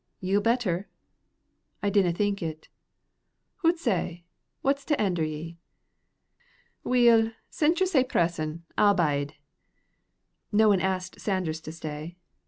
[0.19, 0.87] "Ye'll better?"
[1.83, 2.69] "I dinna think it."
[3.57, 4.23] "Hoots ay;
[4.63, 5.59] what's to hender ye?"
[6.83, 9.35] "Weel, since ye're sae pressin', I'll bide."
[10.51, 12.17] No one asked Sanders to stay.